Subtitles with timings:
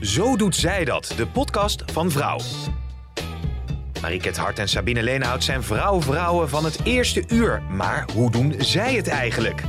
[0.00, 2.38] Zo doet zij dat, de podcast van Vrouw.
[4.00, 7.62] Mariket Hart en Sabine Leenhout zijn vrouw-vrouwen van het eerste uur.
[7.62, 9.62] Maar hoe doen zij het eigenlijk?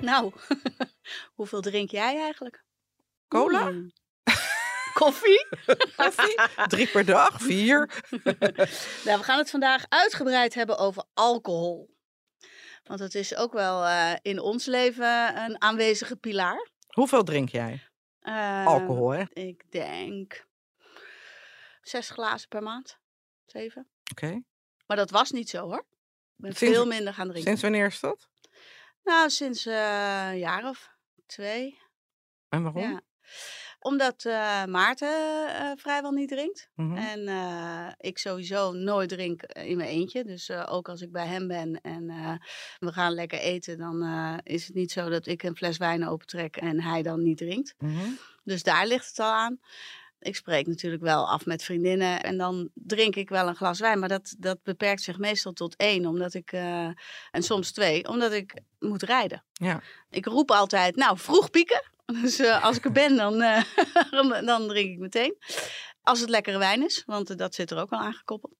[0.00, 0.32] Nou,
[1.36, 2.64] hoeveel drink jij eigenlijk?
[3.28, 3.68] Cola?
[3.68, 3.92] Hmm.
[5.02, 5.46] Koffie?
[5.96, 6.40] Koffie?
[6.66, 7.40] Drie per dag?
[7.42, 7.90] Vier?
[9.04, 11.94] nou, we gaan het vandaag uitgebreid hebben over alcohol.
[12.84, 16.68] Want het is ook wel eh, in ons leven een aanwezige pilaar.
[16.88, 17.82] Hoeveel drink jij?
[18.66, 19.22] Alcohol, hè?
[19.32, 20.46] Ik denk
[21.80, 22.98] zes glazen per maand.
[23.46, 23.88] Zeven.
[24.10, 24.42] Oké.
[24.86, 25.78] Maar dat was niet zo hoor.
[25.78, 25.84] Ik
[26.36, 27.46] ben Sinds- veel minder gaan drinken.
[27.46, 28.28] Sinds wanneer is dat?
[29.04, 30.90] Nou, sinds eh, een jaar of
[31.26, 31.78] twee.
[32.48, 32.82] En waarom?
[32.82, 33.00] Ja.
[33.86, 36.68] Omdat eh, Maarten eh, vrijwel niet drinkt.
[36.74, 36.96] Mhm.
[36.96, 40.24] En eh, ik sowieso nooit drink in mijn eentje.
[40.24, 42.06] Dus ook als ik bij hem ben en
[42.78, 44.04] we gaan lekker eten, dan
[44.42, 47.74] is het niet zo dat ik een fles wijn opentrek en hij dan niet drinkt.
[47.78, 48.08] Mhm.
[48.44, 49.58] Dus daar ligt het al aan.
[50.18, 53.98] Ik spreek natuurlijk wel af met vriendinnen en dan drink ik wel een glas wijn.
[53.98, 56.52] Maar dat, dat beperkt zich meestal tot één, omdat ik,
[57.30, 59.44] en soms twee, omdat ik moet rijden.
[59.52, 59.82] Ja.
[60.10, 61.94] Ik roep altijd, nou, vroeg pieken.
[62.06, 63.62] Dus eh, als ik er ben, dan, eh,
[64.50, 65.36] dan drink ik meteen.
[66.02, 68.56] Als het lekkere wijn is, want eh, dat zit er ook wel aan gekoppeld.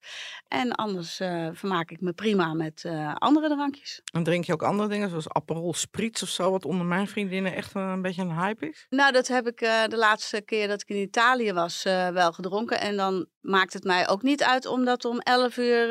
[0.49, 1.17] En anders
[1.53, 4.01] vermaak ik me prima met andere drankjes.
[4.13, 7.55] En drink je ook andere dingen, zoals Aperol Spritz of zo, wat onder mijn vriendinnen
[7.55, 8.87] echt een, een beetje een hype is?
[8.89, 12.81] Nou, dat heb ik de laatste keer dat ik in Italië was wel gedronken.
[12.81, 15.89] En dan maakt het mij ook niet uit om dat om 11 uur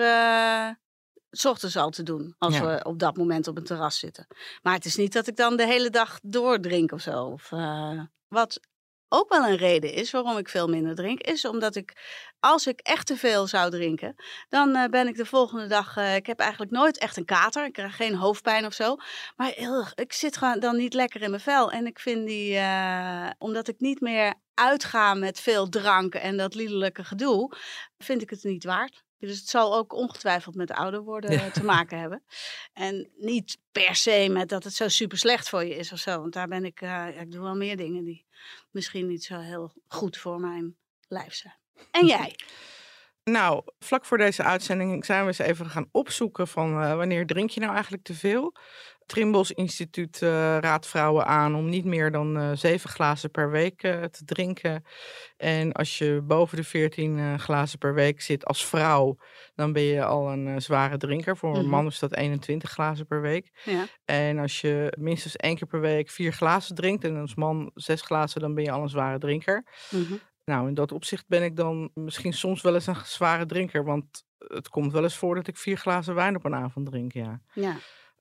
[1.38, 2.36] s ochtends al te doen.
[2.38, 2.66] Als Ja.
[2.66, 4.28] we op dat moment op een terras zitten.
[4.62, 7.24] Maar het is niet dat ik dan de hele dag doordrink of zo.
[7.24, 8.60] Of, eh, wat
[9.08, 11.94] ook wel een reden is waarom ik veel minder drink, is omdat ik,
[12.40, 14.16] als ik echt te veel zou drinken,
[14.50, 17.66] dan eh, ben ik de volgende dag, eh, ik heb eigenlijk nooit echt een kater,
[17.66, 18.96] ik krijg geen hoofdpijn of zo,
[19.36, 19.58] maar
[19.96, 21.72] ik zit gewoon dan niet lekker in mijn vel.
[21.72, 22.60] En ik vind die,
[23.38, 27.52] omdat ik niet meer uitga met veel drank en dat liederlijke gedoe,
[27.98, 29.04] vind ik het niet waard.
[29.20, 31.50] Dus het zal ook ongetwijfeld met ouder worden Ja.
[31.50, 32.24] te maken hebben.
[32.74, 36.20] En niet per se met dat het zo super slecht voor je is of zo.
[36.20, 38.26] Want daar ben ik, eh, ik doe wel meer dingen die
[38.72, 40.76] misschien niet zo heel goed voor mijn
[41.08, 41.56] lijf zijn.
[41.92, 42.36] En jij?
[43.24, 47.50] Nou, vlak voor deze uitzending zijn we eens even gaan opzoeken van eh, wanneer drink
[47.50, 48.56] je nou eigenlijk te veel?
[49.06, 53.84] Trimbos Instituut eh, raadt vrouwen aan om niet meer dan eh, zeven glazen per week
[53.84, 54.84] eh, te drinken.
[55.38, 59.18] En als je boven de 14 eh, glazen per week zit als vrouw,
[59.56, 61.38] dan ben je al een zware drinker.
[61.38, 61.70] Voor een Mhm.
[61.70, 63.62] man is dat 21 glazen per week.
[63.64, 63.86] Ja.
[64.06, 68.02] En als je minstens één keer per week vier glazen drinkt en als man zes
[68.02, 69.66] glazen, dan ben je al een zware drinker.
[69.92, 70.14] Mhm.
[70.46, 73.84] Nou, in dat opzicht ben ik dan misschien soms wel eens een zware drinker.
[73.84, 77.14] Want het komt wel eens voor dat ik vier glazen wijn op een avond drink,
[77.14, 77.42] ja.
[77.54, 77.76] ja.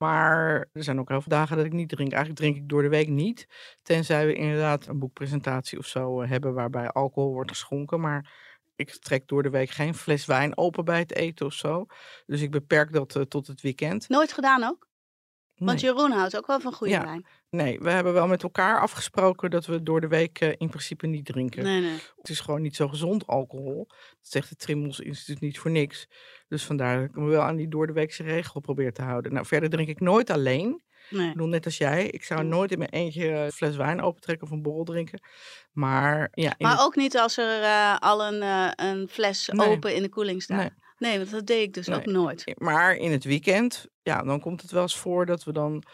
[0.04, 2.12] Maar er zijn ook heel veel dagen dat ik niet drink.
[2.12, 3.46] Eigenlijk drink ik door de week niet.
[3.82, 8.00] Tenzij we inderdaad een boekpresentatie of zo eh, hebben waarbij alcohol wordt geschonken.
[8.00, 8.32] Maar
[8.76, 11.86] ik trek door de week geen fles wijn open bij het eten of zo.
[12.26, 14.08] Dus ik beperk dat eh, tot het weekend.
[14.08, 14.88] Nooit gedaan ook?
[15.54, 15.80] Want.
[15.80, 17.02] Jeroen houdt ook wel van goede Ja.
[17.04, 17.26] wijn.
[17.50, 21.06] nee, we hebben wel met elkaar afgesproken dat we door de week eh, in principe
[21.06, 21.62] niet drinken.
[21.62, 21.98] Nee, nee.
[22.16, 23.84] Het is gewoon niet zo gezond, alcohol.
[23.88, 26.06] Dat zegt het Trimmels Instituut niet voor niks.
[26.48, 29.32] Dus vandaar dat ik me wel aan die doordeweekse regel probeer te houden.
[29.32, 30.82] Nou, verder drink ik nooit alleen.
[31.10, 31.26] nee.
[31.26, 32.06] Ik bedoel, net als jij.
[32.06, 32.48] Ik zou Mm.
[32.48, 35.20] nooit in mijn eentje een fles wijn opentrekken of een borrel drinken.
[35.72, 39.68] Maar ja, Maar ook niet als er eh, al een, eh, een fles Nee.
[39.68, 40.58] open in de koeling staat.
[40.58, 40.70] Nee.
[40.98, 41.18] Nee.
[41.18, 42.54] want dat deed ik dus ook nooit.
[42.58, 45.84] maar in het weekend, ja, dan komt het wel eens voor dat we dan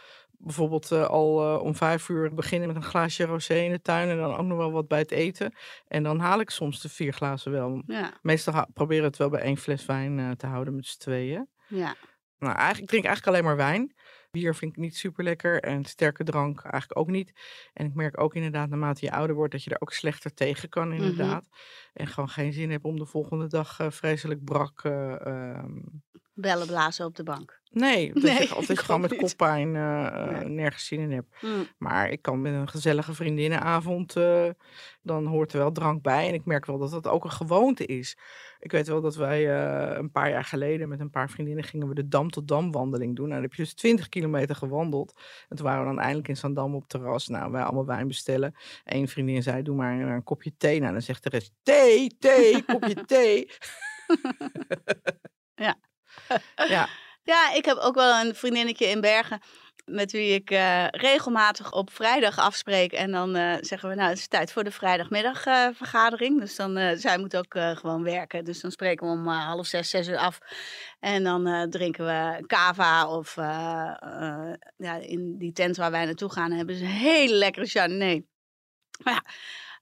[0.40, 4.08] bijvoorbeeld eh, al eh, om vijf uur beginnen met een glaasje rosé in de tuin.
[4.08, 5.54] En dan ook nog wel wat bij het eten.
[5.86, 7.82] En dan haal ik soms de vier glazen wel.
[7.86, 10.98] Ja, Meestal proberen we het wel bij één fles wijn eh, te houden met z'n
[10.98, 11.48] tweeën.
[11.68, 11.94] ja.
[12.38, 13.94] Nou, eigenlijk, ik drink eigenlijk alleen maar wijn.
[14.30, 17.32] Bier vind ik niet super lekker en sterke drank eigenlijk ook niet.
[17.72, 20.68] En ik merk ook inderdaad, naarmate je ouder wordt, dat je er ook slechter tegen
[20.68, 21.44] kan, inderdaad.
[21.92, 24.84] En gewoon geen zin hebt om de volgende dag eh, vreselijk brak.
[24.84, 25.78] eh, ehm,
[26.34, 27.59] Bellen blazen op de bank.
[27.72, 29.20] Nee, dat Nee, je, of dat ik je gewoon met niet.
[29.20, 30.48] koppijn eh, Nee.
[30.48, 31.42] nergens zin in hebt.
[31.42, 31.66] Mm.
[31.78, 34.48] Maar ik kan met een gezellige vriendinnenavond, eh,
[35.02, 36.28] dan hoort er wel drank bij.
[36.28, 38.16] En ik merk wel dat dat ook een gewoonte is.
[38.58, 41.88] Ik weet wel dat wij eh, een paar jaar geleden met een paar vriendinnen gingen
[41.88, 43.28] we de Dam tot Dam wandeling doen.
[43.28, 45.20] Nou, dan heb je dus 20 kilometer gewandeld.
[45.48, 47.28] En toen waren we dan eindelijk in Zandam op terras.
[47.28, 48.54] Nou, wij allemaal wijn bestellen.
[48.84, 50.80] Eén vriendin zei, doe maar een kopje thee.
[50.80, 53.50] Nou, dan zegt de rest, thee, thee, kopje thee.
[55.54, 55.76] Ja.
[56.68, 56.88] ja,
[57.30, 59.41] Ja, ik heb ook wel een vriendinnetje in Bergen
[59.84, 62.92] met wie ik eh, regelmatig op vrijdag afspreek.
[62.92, 66.41] En dan eh, zeggen we, nou, het is tijd voor de vrijdagmiddagvergadering.
[66.41, 68.44] dus dan, eh, zij moet ook gewoon werken.
[68.44, 70.38] Dus dan spreken we om half zes, zes uur af.
[71.00, 73.34] En dan drinken we cava of
[74.77, 78.24] ja, in die tent waar wij naartoe gaan hebben ze een hele lekkere chardonnay.
[79.04, 79.22] Maar ja,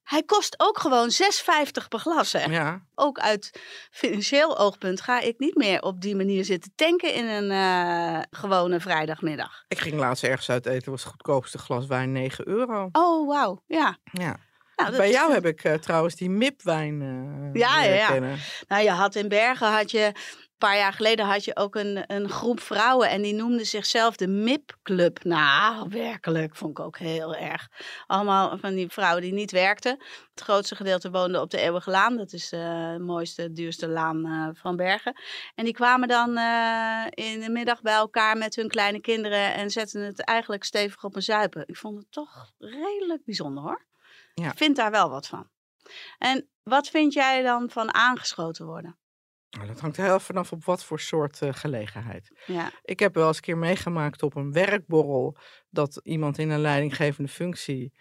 [0.08, 2.82] hij kost ook gewoon 6,50 per glas, hè ja.
[2.94, 3.60] ook uit
[3.90, 8.80] financieel oogpunt ga ik niet meer op die manier zitten tanken in een eh, gewone
[8.80, 9.64] vrijdagmiddag.
[9.68, 12.88] Ik ging laatst ergens uit eten, was het goedkoopste glas wijn 9 euro.
[12.92, 13.62] Oh, wauw.
[13.66, 13.98] Ja.
[14.12, 14.36] Ja.
[14.76, 18.08] Nou, Bij is- jou heb ik eh, trouwens die mipwijn eh Ja, ja, ja.
[18.08, 18.38] kennen.
[18.68, 20.12] Nou, je had in Bergen, had je,
[20.58, 24.26] paar jaar geleden had je ook een, een groep vrouwen en die noemden zichzelf de
[24.26, 25.24] MIP Club.
[25.24, 27.68] Nou, werkelijk, vond ik ook heel erg.
[28.06, 29.98] Allemaal van die vrouwen die niet werkten.
[30.30, 32.16] Het grootste gedeelte woonde op de Eeuwige Laan.
[32.16, 35.20] Dat is de mooiste, duurste laan eh, van Bergen.
[35.54, 39.70] En die kwamen dan eh, in de middag bij elkaar met hun kleine kinderen en
[39.70, 41.62] zetten het eigenlijk stevig op een zuipen.
[41.66, 43.86] Ik vond het toch redelijk bijzonder hoor.
[44.34, 44.50] Ja.
[44.50, 45.48] Ik vind daar wel wat van.
[46.18, 48.98] En wat vind jij dan van aangeschoten worden?
[49.50, 52.42] Nou, dat hangt er heel vanaf op wat voor soort eh, gelegenheid.
[52.46, 52.70] Ja.
[52.82, 55.36] Ik heb wel eens een keer meegemaakt op een werkborrel
[55.70, 57.92] dat iemand in een leidinggevende functie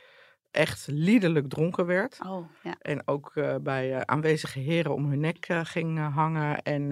[0.51, 2.19] echt liederlijk dronken werd.
[2.25, 2.75] Oh, ja.
[2.79, 6.61] En ook eh, bij eh, aanwezige heren om hun nek ging hangen.
[6.61, 6.91] En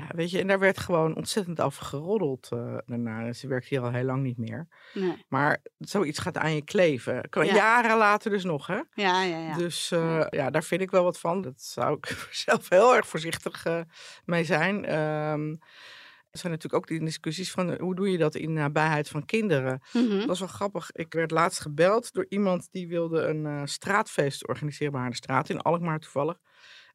[0.00, 3.32] ja, weet je, en daar werd gewoon ontzettend over geroddeld eh, daarna.
[3.32, 4.68] Ze werkt hier al heel lang niet meer.
[4.94, 5.24] Nee.
[5.28, 7.28] Maar zoiets gaat aan je kleven.
[7.28, 7.54] Kan Ja.
[7.54, 8.80] jaren later dus nog, hè?
[8.94, 9.56] Ja, ja, ja.
[9.56, 11.42] Dus eh, ja, daar vind ik wel wat van.
[11.42, 12.06] Dat zou ik
[12.46, 13.80] zelf heel erg voorzichtig eh,
[14.24, 14.84] mee zijn.
[14.84, 15.50] Ehm,
[16.30, 19.80] er zijn natuurlijk ook die discussies van hoe doe je dat in nabijheid van kinderen.
[19.92, 20.18] Mhm.
[20.18, 20.90] Dat was wel grappig.
[20.92, 25.48] Ik werd laatst gebeld door iemand die wilde een straatfeest organiseren bij haar de straat
[25.48, 26.38] in Alkmaar toevallig.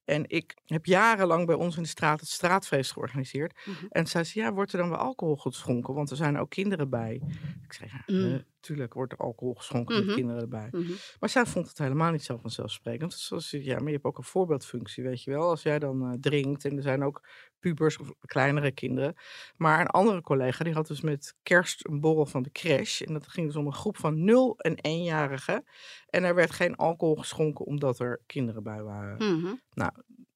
[0.05, 3.53] En ik heb jarenlang bij ons in de straat het straatfeest georganiseerd.
[3.65, 3.85] Mhm.
[3.89, 5.93] En zij zei, ja, wordt er dan wel alcohol geschonken?
[5.93, 7.21] Want er zijn ook kinderen bij.
[7.63, 8.43] Ik zei, ja, Mm.
[8.67, 10.05] Natuurlijk wordt er alcohol geschonken Mhm.
[10.05, 10.67] met kinderen erbij.
[10.71, 10.91] Mhm.
[11.19, 13.29] Maar zij vond het helemaal niet zo vanzelfsprekend.
[13.29, 15.49] Dus ja, maar je hebt ook een voorbeeldfunctie, weet je wel.
[15.49, 17.27] Als jij dan eh, drinkt en er zijn ook
[17.59, 19.15] pubers of kleinere kinderen.
[19.55, 23.01] Maar een andere collega die had dus met kerst een borrel van de crash.
[23.01, 25.63] En dat ging dus om een groep van 0 en 1-jarigen.
[26.09, 29.17] En er werd geen alcohol geschonken omdat er kinderen bij waren.
[29.17, 29.53] Mhm.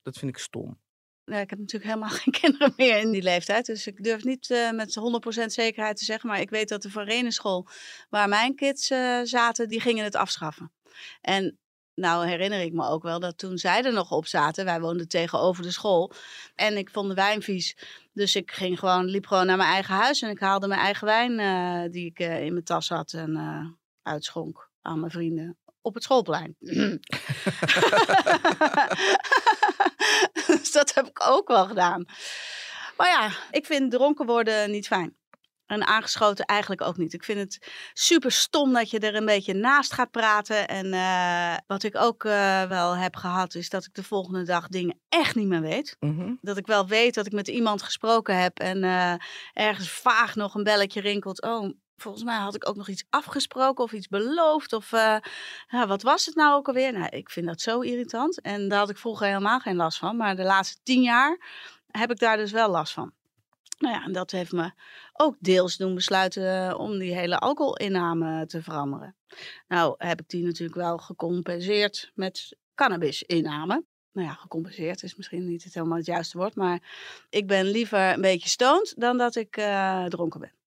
[0.02, 0.80] Dat vind ik stom.
[1.30, 3.66] Ja, ik heb natuurlijk helemaal geen kinderen meer in die leeftijd.
[3.66, 5.00] Dus ik durf niet eh, met
[5.42, 6.30] 100% zekerheid te zeggen.
[6.30, 7.68] Maar ik weet dat de Verenenschool
[8.10, 10.72] waar mijn kids eh, zaten, die gingen het afschaffen.
[11.22, 11.58] En
[11.94, 15.08] nou herinner ik me ook wel dat toen zij er nog op zaten, wij woonden
[15.08, 16.12] tegenover de school.
[16.56, 17.78] En ik vond de wijn vies.
[18.14, 20.22] Dus ik ging gewoon, liep gewoon naar mijn eigen huis.
[20.22, 24.70] En ik haalde mijn eigen wijn eh, die ik in mijn tas had en uitschonk
[24.82, 26.56] aan mijn vrienden op het schoolplein.
[30.48, 32.06] dus dat heb ik ook wel gedaan.
[32.98, 35.18] Maar ja, ik vind dronken worden niet fijn.
[35.70, 37.14] En aangeschoten eigenlijk ook niet.
[37.14, 40.68] Ik vind het super stom dat je er een beetje naast gaat praten.
[40.68, 44.68] En eh, wat ik ook eh, wel heb gehad, is dat ik de volgende dag
[44.68, 45.96] dingen echt niet meer weet.
[46.00, 46.34] Mhm.
[46.42, 49.14] Dat ik wel weet dat ik met iemand gesproken heb en eh,
[49.54, 51.42] ergens vaag nog een belletje rinkelt.
[51.42, 54.74] Oh, volgens mij had ik ook nog iets afgesproken of iets beloofd.
[54.74, 55.18] Of eh,
[55.68, 56.94] ja, wat was het nou ook alweer?
[56.94, 58.42] Nou, ik vind dat zo irritant.
[58.42, 60.18] En daar had ik vroeger helemaal geen last van.
[60.18, 61.38] Maar de laatste tien jaar
[61.88, 63.14] heb ik daar dus wel last van.
[63.80, 64.72] Nou ja, en dat heeft me
[65.14, 69.16] ook deels doen besluiten eh, om die hele alcoholinname te veranderen.
[69.68, 73.84] Nou heb ik die natuurlijk wel gecompenseerd met cannabisinname.
[74.12, 76.56] Nou ja, gecompenseerd is misschien niet het helemaal het juiste woord.
[76.56, 76.82] Maar
[77.30, 80.59] ik ben liever een beetje stoned dan dat ik eh, dronken ben.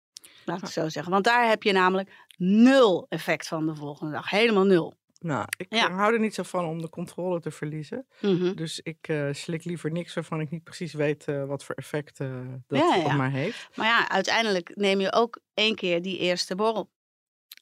[0.45, 1.13] Laat ik het zo zeggen.
[1.13, 4.31] Want daar heb je namelijk nul effect van de volgende dag.
[4.31, 4.95] Helemaal nul.
[5.19, 5.89] Nou, ik Ja.
[5.89, 8.07] eh, hou er niet zo van om de controle te verliezen.
[8.21, 8.55] Mhm.
[8.55, 12.19] Dus ik eh, slik liever niks waarvan ik niet precies weet eh, wat voor effect
[12.19, 13.69] dat Ja, op mij heeft.
[13.75, 16.91] Maar ja, uiteindelijk neem je ook één keer die eerste borrel.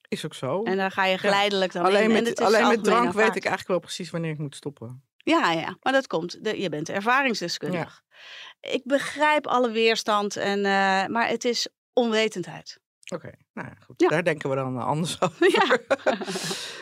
[0.09, 0.63] Is ook zo.
[0.63, 1.89] En daar ga je geleidelijk dan in.
[1.89, 4.57] alleen En met, is alleen met drank weet ik eigenlijk wel precies wanneer ik moet
[4.57, 5.05] stoppen.
[5.17, 6.45] Ja, ja, maar dat komt.
[6.45, 8.03] De, je bent ervaringsdeskundig.
[8.61, 10.61] Ik begrijp alle weerstand, en,
[11.13, 11.69] maar het is
[12.01, 12.81] onwetendheid.
[13.13, 14.01] Oké, nou ja, goed.
[14.01, 14.09] Ja.
[14.09, 15.51] Daar denken we dan eh, anders over.
[15.51, 15.79] Ja.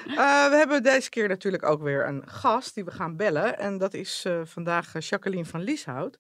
[0.09, 3.59] Eh, we hebben deze keer natuurlijk ook weer een gast die we gaan bellen.
[3.59, 6.19] En dat is eh, vandaag Jacqueline van Lieshout.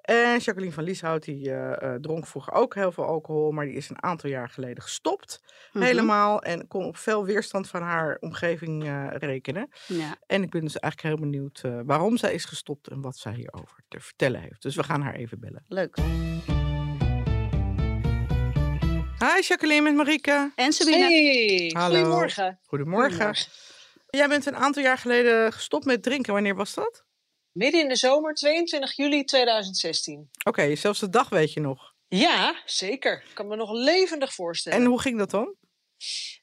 [0.00, 1.52] En Jacqueline van Lieshout, die
[2.00, 5.40] dronk vroeger ook heel veel alcohol, maar die is een aantal jaar geleden gestopt.
[5.72, 5.84] Mhm.
[5.84, 6.42] Helemaal.
[6.42, 9.68] En kon op veel weerstand van haar omgeving rekenen.
[9.86, 10.16] Ja.
[10.26, 13.82] En ik ben dus eigenlijk heel benieuwd waarom zij is gestopt en wat zij hierover
[13.88, 14.62] te vertellen heeft.
[14.62, 15.64] Dus we gaan haar even bellen.
[15.68, 15.96] Leuk.
[19.24, 20.52] Hi Jacqueline met Marieke.
[20.54, 20.96] En Sabine?
[20.96, 21.96] Hey, Hallo.
[21.96, 22.60] goedemorgen.
[22.62, 23.34] Goedemorgen.
[24.10, 26.32] Jij bent een aantal jaar geleden gestopt met drinken.
[26.32, 27.04] Wanneer was dat?
[27.52, 30.30] Midden in de zomer, 22 juli 2016.
[30.44, 31.94] Oké, zelfs de dag weet je nog.
[32.08, 33.22] Ja, zeker.
[33.28, 34.78] Ik kan me nog levendig voorstellen.
[34.78, 35.56] En hoe ging dat dan?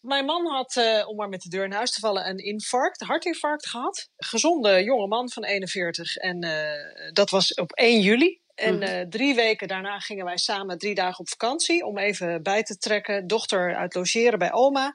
[0.02, 3.02] Mijn man had, eh, om maar met de deur in huis te vallen, een infarct,
[3.02, 4.10] een hartinfarct gehad.
[4.18, 6.16] Gezonde jonge man van 41.
[6.16, 8.42] En eh, dat was op 1 juli.
[8.58, 8.84] En Mhm.
[8.84, 12.78] eh, drie weken daarna gingen wij samen drie dagen op vakantie om even bij te
[12.78, 13.28] trekken.
[13.28, 14.94] Dochter uit logeren bij oma.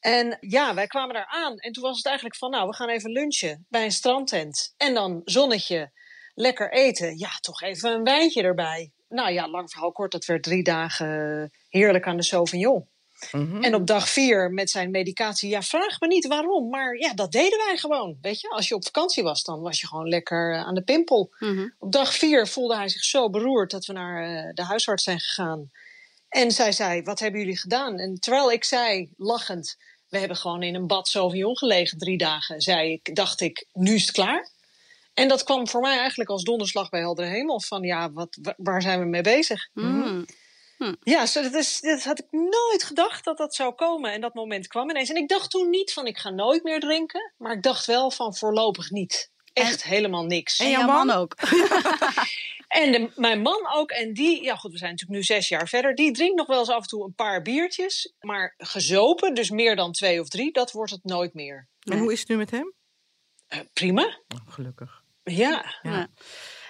[0.00, 1.56] En ja, wij kwamen daar aan.
[1.56, 4.74] En toen was het eigenlijk van, nou, we gaan even lunchen bij een strandtent.
[4.76, 5.90] En dan zonnetje,
[6.34, 7.18] lekker eten.
[7.18, 8.92] Ja, toch even een wijntje erbij.
[9.08, 12.88] Nou ja, lang verhaal kort, dat werd drie dagen heerlijk aan de Sauvignon.
[13.32, 13.62] Mhm.
[13.62, 17.32] En op dag vier met zijn medicatie, ja, vraag me niet waarom, maar ja, dat
[17.32, 18.18] deden wij gewoon.
[18.20, 20.82] Weet je, als je op vakantie was, dan was je gewoon lekker eh, aan de
[20.82, 21.34] pimpel.
[21.38, 21.68] Mhm.
[21.78, 25.20] Op dag vier voelde hij zich zo beroerd dat we naar eh, de huisarts zijn
[25.20, 25.70] gegaan.
[26.28, 27.98] En zij zei, wat hebben jullie gedaan?
[27.98, 29.76] En terwijl ik zei, lachend,
[30.08, 33.94] we hebben gewoon in een bad Sauvignon gelegen drie dagen, zei ik, dacht ik, nu
[33.94, 34.50] is het klaar.
[35.14, 37.60] En dat kwam voor mij eigenlijk als donderslag bij heldere hemel.
[37.60, 39.68] Van ja, wat, wa- waar zijn we mee bezig?
[39.72, 40.26] Mm.
[41.00, 44.12] Ja, zo, dat, is, dat had ik nooit gedacht dat dat zou komen.
[44.12, 45.10] En dat moment kwam ineens.
[45.10, 47.32] En ik dacht toen niet van ik ga nooit meer drinken.
[47.38, 49.30] Maar ik dacht wel van voorlopig niet.
[49.52, 50.58] Echt helemaal niks.
[50.58, 51.16] En En, jouw man man?
[51.16, 51.36] ook.
[52.68, 53.90] de- mijn man ook.
[53.90, 55.94] En die, ja goed, we zijn natuurlijk nu zes jaar verder.
[55.94, 58.14] Die drinkt nog wel eens af en toe een paar biertjes.
[58.20, 61.68] Maar gezopen, dus meer dan twee of drie, dat wordt het nooit meer.
[61.80, 62.72] En hoe is het nu met hem?
[63.46, 64.02] Eh, prima.
[64.28, 65.02] Oh, gelukkig.
[65.24, 65.74] Ja.
[65.82, 65.90] Ja.
[65.90, 66.08] Ja.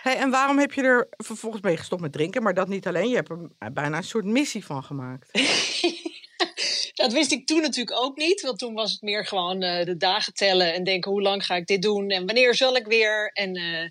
[0.03, 2.43] Hey, en waarom heb je er vervolgens je gestopt met drinken?
[2.43, 3.09] Maar dat niet alleen.
[3.09, 5.29] Je hebt er bijna een soort missie van gemaakt.
[7.01, 8.41] Dat wist ik toen natuurlijk ook niet.
[8.41, 11.55] Want toen was het meer gewoon eh, de dagen tellen en denken hoe lang ga
[11.55, 13.31] ik dit doen en wanneer zal ik weer.
[13.33, 13.91] En eh,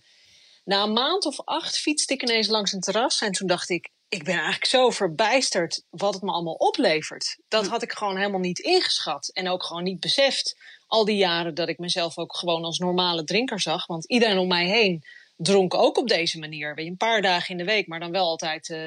[0.63, 3.89] na een maand of acht fietste ik ineens langs een terras en toen dacht ik,
[4.09, 7.37] ik ben eigenlijk zo verbijsterd wat het me allemaal oplevert.
[7.47, 10.57] Dat had ik gewoon helemaal niet ingeschat en ook gewoon niet beseft.
[10.87, 13.85] Al die jaren dat ik mezelf ook gewoon als normale drinker zag.
[13.85, 15.03] Want iedereen om mij heen
[15.43, 16.75] dronk ook op deze manier.
[16.75, 18.79] Weet je, een paar dagen in de week, maar dan wel altijd eh,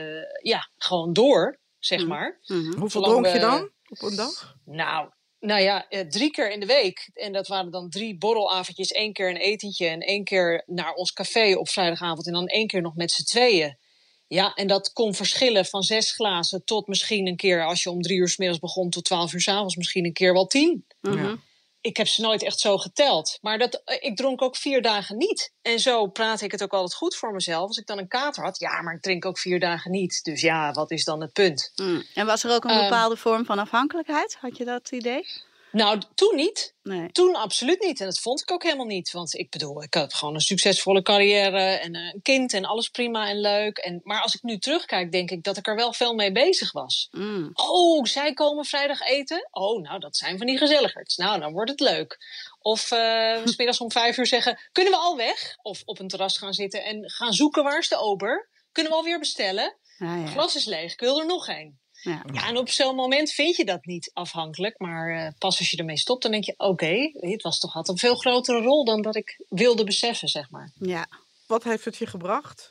[0.42, 2.08] ja, gewoon door, zeg Mhm.
[2.08, 2.40] maar.
[2.46, 2.78] Mhm.
[2.78, 4.56] Hoeveel dronk je dan op een dag?
[4.64, 7.10] Nou, nou ja, eh, drie keer in de week.
[7.12, 11.12] En dat waren dan drie borrelavondjes, één keer een etentje en één keer naar ons
[11.12, 13.78] café op vrijdagavond en dan één keer nog met z'n tweeën.
[14.26, 18.02] Ja, en dat kon verschillen van zes glazen tot misschien een keer, als je om
[18.02, 20.86] drie uur s middags begon, tot twaalf uur s avonds, misschien een keer wel tien.
[21.00, 21.18] Mhm.
[21.24, 21.36] Ja.
[21.84, 23.38] Ik heb ze nooit echt zo geteld.
[23.40, 25.52] Maar dat, eh, ik dronk ook vier dagen niet.
[25.62, 27.66] En zo praat ik het ook altijd goed voor mezelf.
[27.66, 30.20] Als ik dan een kater had, ja, maar ik drink ook vier dagen niet.
[30.24, 31.72] Dus ja, wat is dan het punt?
[31.76, 32.02] Mm.
[32.14, 32.82] En was er ook een Ehm.
[32.82, 34.36] bepaalde vorm van afhankelijkheid?
[34.40, 35.26] Had je dat idee?
[35.74, 36.74] Nou, toen niet.
[36.82, 37.12] Nee.
[37.12, 38.00] Toen absoluut niet.
[38.00, 39.10] En dat vond ik ook helemaal niet.
[39.10, 42.88] Want ik bedoel, ik had gewoon een succesvolle carrière en eh, een kind en alles
[42.88, 43.78] prima en leuk.
[43.78, 46.72] En, maar als ik nu terugkijk, denk ik dat ik er wel veel mee bezig
[46.72, 47.08] was.
[47.10, 47.50] Mm.
[47.52, 49.48] Oh, zij komen vrijdag eten?
[49.50, 51.16] Oh, nou, dat zijn van die gezelligers.
[51.16, 52.18] Nou, dan wordt het leuk.
[52.58, 55.56] Of eh, 's middags om vijf uur zeggen, kunnen we al weg?
[55.62, 58.48] Of op een terras gaan zitten en gaan zoeken, waar is de ober?
[58.72, 59.76] Kunnen we alweer bestellen?
[59.98, 60.26] Ja, ja.
[60.26, 61.78] Glas is leeg, ik wil er nog een.
[62.04, 62.22] Ja.
[62.32, 64.78] Ja, en op zo'n moment vind je dat niet afhankelijk.
[64.78, 67.88] Maar eh, pas als je ermee stopt, dan denk je: oké, het was toch had
[67.88, 70.72] een veel grotere rol dan dat ik wilde beseffen, zeg maar.
[70.78, 71.06] ja.
[71.46, 72.70] Wat heeft het je gebracht?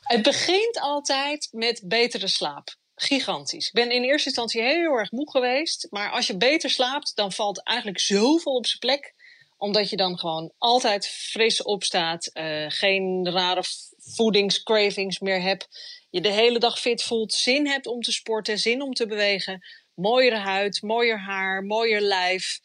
[0.00, 2.74] Het begint altijd met betere slaap.
[2.94, 3.66] Gigantisch.
[3.66, 5.86] Ik ben in eerste instantie heel erg moe geweest.
[5.90, 9.14] Maar als je beter slaapt, dan valt eigenlijk zoveel op zijn plek.
[9.56, 12.26] Omdat je dan gewoon altijd fris opstaat.
[12.26, 13.62] eh, geen rare
[13.98, 15.68] voedingscravings meer hebt.
[16.14, 17.32] Je de hele dag fit voelt.
[17.32, 18.58] Zin hebt om te sporten.
[18.58, 19.64] Zin om te bewegen.
[19.94, 22.60] Mooiere huid, mooier haar, mooier lijf.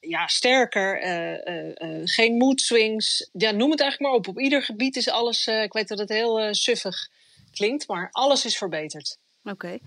[0.00, 1.00] Ja, sterker.
[1.00, 3.30] eh, eh, eh, geen mood swings.
[3.32, 4.28] Ja, noem het eigenlijk maar op.
[4.28, 5.46] Op ieder gebied is alles...
[5.46, 7.08] ik weet dat het heel suffig
[7.52, 9.18] klinkt, maar alles is verbeterd.
[9.44, 9.78] Oké.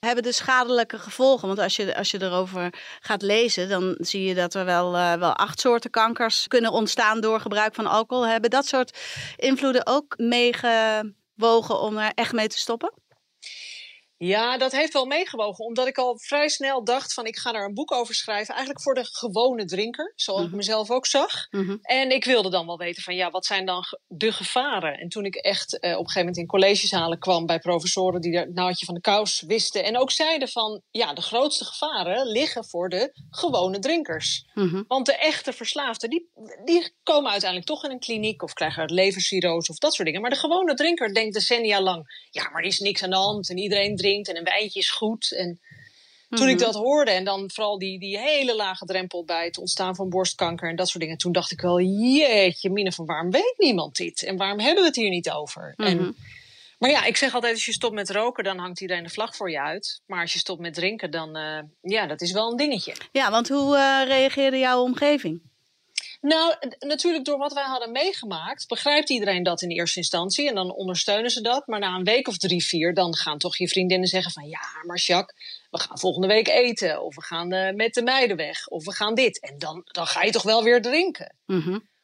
[0.00, 1.48] Hebben de schadelijke gevolgen?
[1.48, 5.32] Want als je, als je erover gaat lezen, dan zie je dat er wel, wel
[5.32, 8.26] acht soorten kankers kunnen ontstaan door gebruik van alcohol.
[8.26, 8.98] Hebben dat soort
[9.36, 10.14] invloeden ook
[11.34, 12.92] meegewogen om er echt mee te stoppen?
[14.24, 15.64] Ja, dat heeft wel meegewogen.
[15.64, 18.48] Omdat ik al vrij snel dacht van ik ga daar een boek over schrijven.
[18.54, 20.56] Eigenlijk voor de gewone drinker, zoals ik Mhm.
[20.56, 21.46] mezelf ook zag.
[21.50, 21.76] Mhm.
[21.80, 24.98] En ik wilde dan wel weten van ja, wat zijn dan de gevaren?
[24.98, 28.36] En toen ik echt eh, op een gegeven moment in collegezalen kwam bij professoren die
[28.36, 29.84] er naadje van de kous wisten.
[29.84, 34.44] En ook zeiden van ja, de grootste gevaren liggen voor de gewone drinkers.
[34.54, 34.82] Mhm.
[34.86, 36.30] Want de echte verslaafden, die,
[36.64, 40.20] die komen uiteindelijk toch in een kliniek of krijgen levercirrose of dat soort dingen.
[40.22, 43.50] Maar de gewone drinker denkt decennia lang, ja, maar er is niks aan de hand
[43.50, 45.32] en iedereen drinkt en een wijntje is goed.
[45.32, 45.60] En
[46.28, 46.64] toen ik Mhm.
[46.64, 50.68] dat hoorde en dan vooral die, die hele lage drempel bij het ontstaan van borstkanker
[50.68, 51.18] en dat soort dingen.
[51.18, 54.22] Toen dacht ik wel, jeetje mine, van waarom weet niemand dit?
[54.22, 55.74] En waarom hebben we het hier niet over?
[55.76, 55.88] Mhm.
[55.88, 56.16] En,
[56.78, 59.36] maar ja, ik zeg altijd, als je stopt met roken, dan hangt iedereen de vlag
[59.36, 60.02] voor je uit.
[60.06, 62.94] Maar als je stopt met drinken, dan, eh, ja, dat is wel een dingetje.
[63.12, 65.50] Ja, want hoe eh, reageerde jouw omgeving?
[66.22, 70.48] Nou, natuurlijk door wat wij hadden meegemaakt, begrijpt iedereen dat in eerste instantie.
[70.48, 71.66] En dan ondersteunen ze dat.
[71.66, 74.48] Maar na een week of drie, vier, dan gaan toch je vriendinnen zeggen van...
[74.48, 77.02] Ja, maar Jacques, we gaan volgende week eten.
[77.02, 78.68] Of we gaan eh, met de meiden weg.
[78.68, 79.40] Of we gaan dit.
[79.40, 81.36] En dan, dan ga je toch wel weer drinken.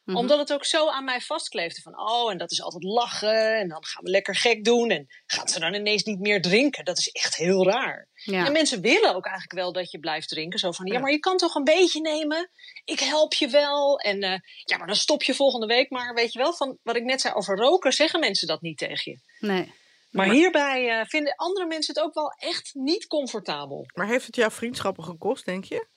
[0.09, 0.17] Mhm.
[0.17, 1.99] Omdat het ook zo aan mij vastkleefde van...
[1.99, 3.57] Oh, en dat is altijd lachen.
[3.59, 4.89] En dan gaan we lekker gek doen.
[4.89, 6.85] En gaat ze dan ineens niet meer drinken?
[6.85, 8.07] Dat is echt heel raar.
[8.13, 8.45] Ja.
[8.45, 10.59] En mensen willen ook eigenlijk wel dat je blijft drinken.
[10.59, 10.99] Zo van, ja, Ja.
[10.99, 12.49] maar je kan toch een beetje nemen?
[12.85, 13.99] Ik help je wel.
[13.99, 15.89] En eh, ja, maar dan stop je volgende week.
[15.89, 18.77] Maar weet je wel, van wat ik net zei over roken, zeggen mensen dat niet
[18.77, 19.19] tegen je.
[19.47, 19.73] Nee.
[20.09, 23.85] Maar hierbij eh, vinden andere mensen het ook wel echt niet comfortabel.
[23.93, 25.87] Maar heeft het jouw vriendschappen gekost, denk je?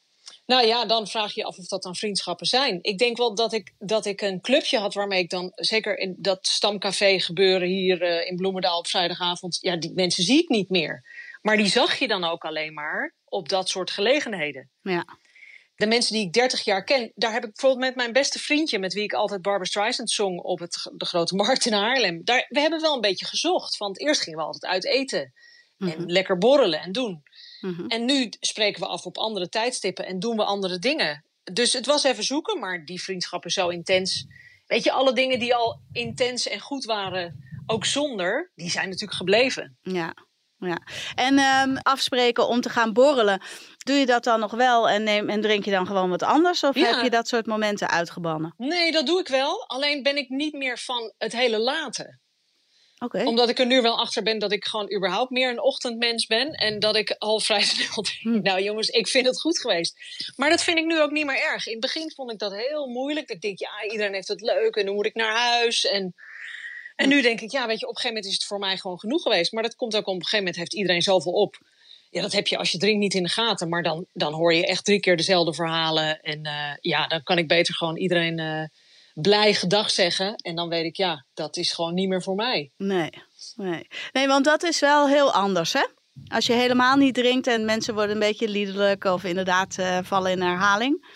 [0.46, 2.78] Nou ja, dan vraag je je af of dat dan vriendschappen zijn.
[2.82, 6.16] Ik denk wel dat ik, dat ik een clubje had waarmee ik dan, zeker in
[6.18, 10.68] dat stamcafé gebeuren hier eh, in Bloemendaal op vrijdagavond, ja, die mensen zie ik niet
[10.68, 11.04] meer.
[11.42, 14.70] Maar die zag je dan ook alleen maar op dat soort gelegenheden.
[14.82, 15.04] Ja.
[15.74, 18.78] De mensen die ik 30 jaar ken, daar heb ik bijvoorbeeld met mijn beste vriendje,
[18.78, 22.24] met wie ik altijd Barbara Streisand zong op het, de Grote Markt in Haarlem.
[22.24, 23.76] Daar, we hebben wel een beetje gezocht.
[23.76, 25.32] Want eerst gingen we altijd uit eten.
[25.78, 26.04] En Mhm.
[26.06, 27.22] lekker borrelen en doen.
[27.62, 27.86] Mhm.
[27.86, 31.24] En nu spreken we af op andere tijdstippen en doen we andere dingen.
[31.52, 34.26] Dus het was even zoeken, maar die vriendschap is zo intens.
[34.66, 39.16] Weet je, alle dingen die al intens en goed waren, ook zonder, die zijn natuurlijk
[39.16, 39.78] gebleven.
[39.82, 40.14] Ja.
[40.58, 40.78] ja.
[41.14, 43.42] En ehm, afspreken om te gaan borrelen.
[43.78, 46.64] Doe je dat dan nog wel en, neem, en drink je dan gewoon wat anders?
[46.64, 46.94] Of Ja.
[46.94, 48.54] heb je dat soort momenten uitgebannen?
[48.56, 49.68] Nee, dat doe ik wel.
[49.68, 52.21] Alleen ben ik niet meer van het hele laten.
[53.10, 56.50] Omdat ik er nu wel achter ben dat ik gewoon überhaupt meer een ochtendmens ben.
[56.50, 59.96] En dat ik al vrij snel denk, nou jongens, ik vind het goed geweest.
[60.36, 61.66] Maar dat vind ik nu ook niet meer erg.
[61.66, 63.28] In het begin vond ik dat heel moeilijk.
[63.28, 65.86] Ik denk, ja, iedereen heeft het leuk en nu moet ik naar huis.
[65.86, 66.14] En,
[66.96, 68.76] en nu denk ik, ja, weet je, op een gegeven moment is het voor mij
[68.76, 69.52] gewoon genoeg geweest.
[69.52, 71.58] Maar dat komt ook op een gegeven moment heeft iedereen zoveel op.
[72.10, 73.68] Ja, dat heb je als je drinkt niet in de gaten.
[73.68, 76.20] Maar dan, dan hoor je echt drie keer dezelfde verhalen.
[76.20, 78.64] En eh, ja, dan kan ik beter gewoon iedereen eh,
[79.14, 80.34] blij gedag zeggen.
[80.34, 82.70] En dan weet ik, ja, dat is gewoon niet meer voor mij.
[82.76, 83.10] Nee.
[83.56, 83.86] nee.
[84.12, 85.86] Nee, want dat is wel heel anders, hè?
[86.28, 90.30] Als je helemaal niet drinkt en mensen worden een beetje liederlijk of inderdaad eh, vallen
[90.30, 91.06] in herhaling.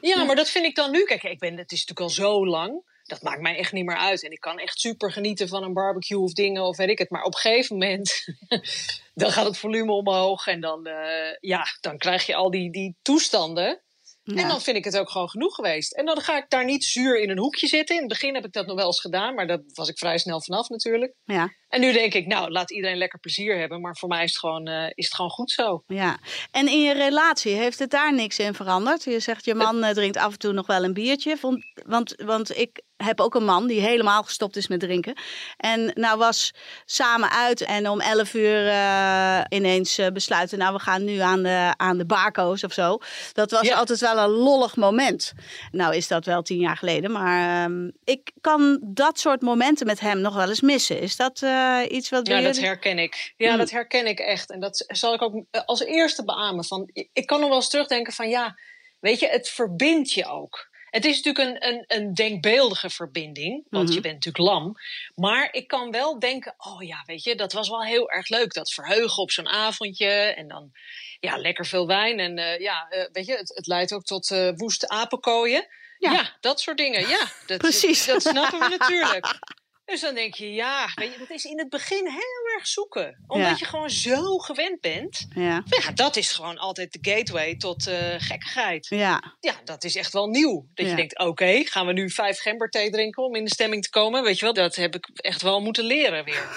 [0.00, 1.04] Ja, maar dat vind ik dan nu.
[1.04, 2.92] Kijk, ik ben, het is natuurlijk al zo lang.
[3.02, 4.24] Dat maakt mij echt niet meer uit.
[4.24, 7.10] En ik kan echt super genieten van een barbecue of dingen of weet ik het.
[7.10, 8.24] Maar op een gegeven moment,
[9.14, 10.46] dan gaat het volume omhoog.
[10.46, 13.82] En dan, eh, ja, dan krijg je al die, die toestanden.
[14.24, 15.94] En dan vind ik het ook gewoon genoeg geweest.
[15.94, 17.94] En dan ga ik daar niet zuur in een hoekje zitten.
[17.94, 19.34] In het begin heb ik dat nog wel eens gedaan.
[19.34, 21.14] Maar daar was ik vrij snel vanaf natuurlijk.
[21.24, 23.80] Ja, En nu denk ik, nou, laat iedereen lekker plezier hebben.
[23.80, 25.82] Maar voor mij is het gewoon, eh, is het gewoon goed zo.
[25.86, 26.18] ja.
[26.50, 29.04] En in je relatie, heeft het daar niks in veranderd?
[29.04, 31.36] Je zegt, je man eh, drinkt af en toe nog wel een biertje.
[31.36, 35.14] Vond, want, want ik heb ook een man die helemaal gestopt is met drinken.
[35.56, 40.58] En nou was samen uit en om 11 uur eh, ineens eh, besluiten...
[40.58, 42.98] nou, we gaan nu aan de, aan de barco's of zo.
[43.32, 43.76] Dat was Ja.
[43.76, 45.32] altijd wel een lollig moment.
[45.70, 50.00] Nou is dat wel tien jaar geleden, maar ehm, ik kan dat soort momenten met
[50.00, 51.00] hem nog wel eens missen.
[51.00, 53.34] Is dat eh, iets wat Ja, dat herken ik.
[53.36, 53.58] Ja, Mm.
[53.58, 54.50] dat herken ik echt.
[54.50, 56.64] En dat zal ik ook als eerste beamen.
[56.64, 58.58] Van, ik kan nog wel eens terugdenken van ja,
[59.00, 60.68] weet je, het verbindt je ook.
[60.94, 63.94] Het is natuurlijk een, een, een denkbeeldige verbinding, want Mhm.
[63.94, 64.74] je bent natuurlijk lam.
[65.14, 68.52] Maar ik kan wel denken, oh ja, weet je, dat was wel heel erg leuk.
[68.52, 70.72] Dat verheugen op zo'n avondje en dan
[71.20, 72.18] ja, lekker veel wijn.
[72.18, 75.66] En eh, ja, eh, weet je, het, het leidt ook tot eh, woeste apenkooien.
[75.98, 76.12] Ja.
[76.12, 76.36] Ja.
[76.40, 77.08] dat soort dingen.
[77.08, 78.06] Ja, dat, Precies.
[78.06, 79.38] Dat, snappen we natuurlijk.
[79.84, 83.24] Dus dan denk je, ja, weet je, dat is in het begin heel erg zoeken.
[83.26, 83.56] Omdat Ja.
[83.58, 85.26] je gewoon zo gewend bent.
[85.34, 88.86] Ja, Ja, dat is gewoon altijd de gateway tot eh, gekkigheid.
[88.88, 89.34] ja.
[89.40, 90.66] Ja, dat is echt wel nieuw.
[90.74, 90.90] Dat Ja.
[90.90, 94.22] je denkt, oké, gaan we nu vijf gemberthee drinken om in de stemming te komen?
[94.22, 96.48] Weet je wel, dat heb ik echt wel moeten leren weer.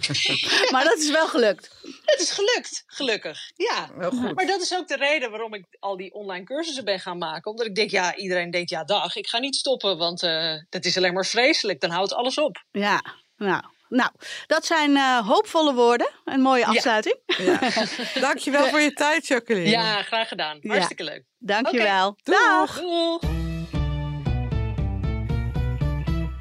[0.72, 1.70] maar dat is wel gelukt.
[2.06, 3.50] Het is gelukt, gelukkig.
[3.54, 3.90] Ja.
[3.96, 4.34] Wel goed.
[4.34, 7.50] Maar dat is ook de reden waarom ik al die online cursussen ben gaan maken.
[7.50, 10.84] Omdat ik denk, ja, iedereen denkt, ja, dag, ik ga niet stoppen, want eh, dat
[10.84, 11.80] is alleen maar vreselijk.
[11.80, 12.64] Dan houdt alles op.
[12.70, 13.02] Ja,
[13.36, 13.62] nou.
[13.88, 14.10] Nou,
[14.46, 16.10] dat zijn eh, hoopvolle woorden.
[16.24, 17.16] Een mooie afsluiting.
[17.26, 17.58] Ja.
[18.20, 19.68] Dankjewel voor je tijd, Jacqueline.
[19.68, 20.58] Ja, graag gedaan.
[20.60, 20.70] Ja.
[20.70, 21.24] Hartstikke leuk.
[21.38, 22.16] Dankjewel.
[22.22, 22.38] Doeg.
[22.38, 22.80] Dag.
[22.80, 23.22] Doeg!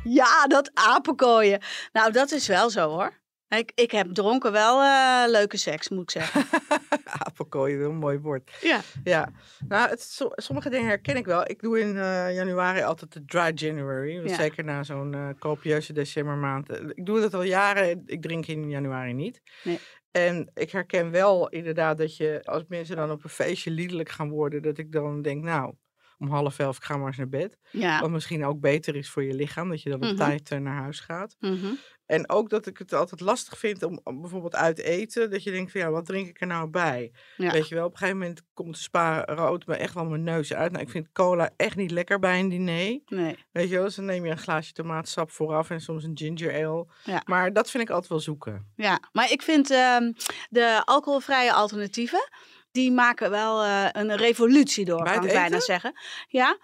[0.04, 1.62] Ja, dat apenkooien.
[1.92, 3.24] Nou, dat is wel zo hoor.
[3.50, 6.46] Ik, ik heb dronken wel eh, leuke seks, moet ik zeggen.
[7.26, 8.52] Apenkooi, een mooi woord.
[8.62, 8.82] Ja.
[9.04, 9.32] Ja,
[9.68, 11.50] nou, het, so- sommige dingen herken ik wel.
[11.50, 14.28] Ik doe in eh, januari altijd de dry January.
[14.28, 14.36] Ja.
[14.36, 16.70] Zeker na zo'n eh, copieuze decembermaand.
[16.96, 18.04] Ik doe dat al jaren.
[18.06, 19.42] Ik drink in januari niet.
[19.64, 19.80] Nee.
[20.12, 24.30] En ik herken wel inderdaad dat je, als mensen dan op een feestje liederlijk gaan
[24.30, 25.74] worden, dat ik dan denk, nou,
[26.20, 27.58] om half elf, ik ga maar eens naar bed.
[27.72, 28.00] Ja.
[28.00, 30.16] Wat misschien ook beter is voor je lichaam, dat je dan op Mhm.
[30.16, 31.36] tijd eh, naar huis gaat.
[31.40, 31.74] Mhm.
[32.06, 35.32] En ook dat ik het altijd lastig vind om, om bijvoorbeeld uit eten.
[35.32, 37.12] Dat je denkt van ja, wat drink ik er nou bij?
[37.38, 37.52] Ja.
[37.52, 40.54] Weet je wel, op een gegeven moment komt spa rood me echt wel mijn neus
[40.54, 40.72] uit.
[40.72, 43.00] Nou, ik vind cola echt niet lekker bij een diner.
[43.06, 43.38] Nee.
[43.52, 46.66] Weet je wel, dus dan neem je een glaasje tomaatsap vooraf en soms een ginger
[46.66, 46.86] ale.
[47.04, 47.22] Ja.
[47.26, 48.72] Maar dat vind ik altijd wel zoeken.
[48.76, 50.12] Ja, maar ik vind ehm,
[50.50, 52.30] de alcoholvrije alternatieven,
[52.76, 55.94] die maken wel eh, een revolutie door, kan ik bijna zeggen.
[56.28, 56.58] Ja,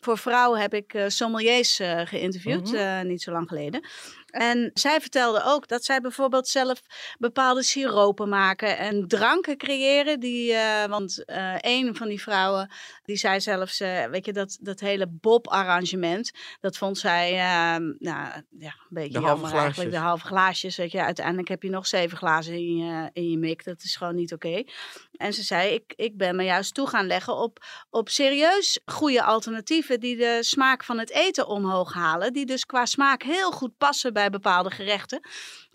[0.00, 3.06] voor vrouwen heb ik eh, sommeliers eh, geïnterviewd, Mhm.
[3.06, 3.84] niet zo lang geleden.
[4.48, 6.82] En zij vertelde ook dat zij bijvoorbeeld zelf
[7.18, 10.20] bepaalde siropen maken en dranken creëren.
[10.20, 12.70] Die, eh, want eh een van die vrouwen,
[13.02, 13.78] die zei zelfs,
[14.10, 19.26] weet je, dat, dat hele Bob-arrangement, dat vond zij, ehm, nou ja, een beetje De
[19.26, 19.90] halve jammer eigenlijk.
[19.90, 21.02] De halve glaasjes, weet je.
[21.02, 23.64] Uiteindelijk heb je nog zeven glazen in je, in je mik.
[23.64, 24.62] Dat is gewoon niet oké.
[25.16, 29.22] En ze zei, ik, ik ben me juist toe gaan leggen op, op serieus goede
[29.22, 32.32] alternatieven die de smaak van het eten omhoog halen.
[32.32, 35.20] Die dus qua smaak heel goed passen bij bepaalde gerechten.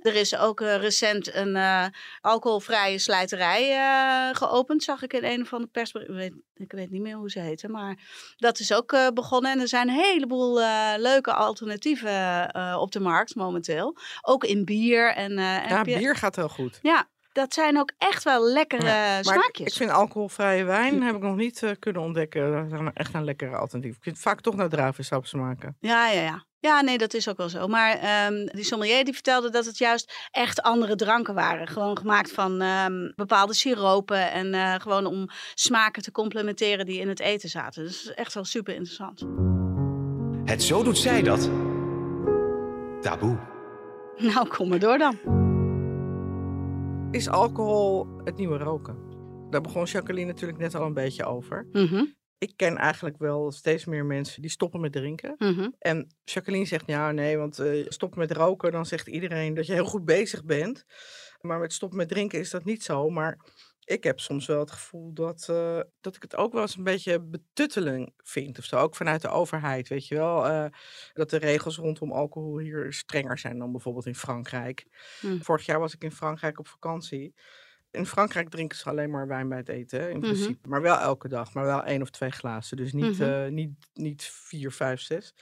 [0.03, 1.85] Er is ook eh, recent een eh,
[2.21, 6.33] alcoholvrije slijterij eh, geopend, zag ik in een of andere persbericht.
[6.55, 7.97] Ik weet, niet meer hoe ze heten, maar
[8.37, 9.51] dat is ook begonnen.
[9.51, 10.59] En er zijn een heleboel
[10.97, 13.97] leuke alternatieven op de markt momenteel.
[14.21, 15.13] Ook in bier.
[15.13, 16.79] En, en Ja, je- bier gaat heel goed.
[16.81, 19.67] Ja, dat zijn ook echt wel lekkere smaakjes.
[19.67, 22.69] ik vind alcoholvrije wijn heb ik nog niet kunnen ontdekken.
[22.69, 23.95] Dat is echt een lekkere alternatief.
[23.95, 25.77] Ik vind het vaak toch naar druivensap smaken.
[25.79, 26.45] Ja, ja, ja.
[26.63, 27.67] Ja, nee, dat is ook wel zo.
[27.67, 31.67] Maar ehm, die sommelier die vertelde dat het juist echt andere dranken waren.
[31.67, 34.31] Gewoon gemaakt van ehm, bepaalde siropen.
[34.31, 37.83] En eh, gewoon om smaken te complementeren die in het eten zaten.
[37.83, 39.25] Dus dat is echt wel super interessant.
[40.49, 41.49] Het Zo Doet Zij Dat.
[43.01, 43.37] Taboe.
[44.33, 45.19] Nou, kom maar door dan.
[47.11, 48.97] Is alcohol het nieuwe roken?
[49.49, 51.67] Daar begon Jacqueline natuurlijk net al een beetje over.
[51.71, 52.03] Mhm,
[52.43, 55.35] Ik ken eigenlijk wel steeds meer mensen die stoppen met drinken.
[55.37, 55.69] mhm.
[55.79, 59.73] En Jacqueline zegt, ja nee, want eh stoppen met roken, dan zegt iedereen dat je
[59.73, 60.85] heel goed bezig bent.
[61.41, 63.09] Maar met stoppen met drinken is dat niet zo.
[63.09, 63.39] Maar
[63.85, 66.83] ik heb soms wel het gevoel dat, eh, dat ik het ook wel eens een
[66.83, 68.57] beetje betutteling vind.
[68.57, 70.45] Of zo, ook vanuit de overheid, weet je wel.
[70.45, 70.65] eh,
[71.13, 74.85] dat de regels rondom alcohol hier strenger zijn dan bijvoorbeeld in Frankrijk.
[75.19, 75.39] Hm.
[75.39, 77.33] Vorig jaar was ik in Frankrijk op vakantie.
[77.93, 80.25] In Frankrijk drinken ze alleen maar wijn bij het eten, hè, in Mhm.
[80.25, 80.67] principe.
[80.69, 82.77] Maar wel elke dag, maar wel één of twee glazen.
[82.77, 83.23] Dus niet, Mhm.
[83.23, 85.33] eh, niet, niet vier, vijf, zes.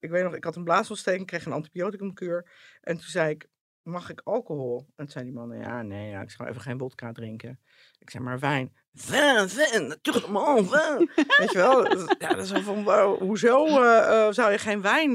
[0.00, 2.50] Ik weet nog, ik had een blaasontsteking, kreeg een antibioticumkuur.
[2.80, 3.48] En toen zei ik,
[3.82, 4.78] mag ik alcohol?
[4.78, 7.60] En toen zei die man, ja, nee, ja, ik zou even geen vodka drinken.
[7.98, 8.76] Ik zei, maar wijn.
[8.94, 11.10] Vin, vin, natuurlijk, vin.
[11.38, 11.96] Weet je wel?
[12.18, 15.12] Ja, dat is van, hoezo eh, eh, zou je geen wijn